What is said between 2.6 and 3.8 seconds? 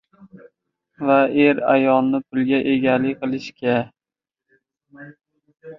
egalik qilishga